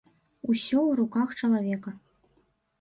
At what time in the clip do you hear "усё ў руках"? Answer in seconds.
0.53-1.37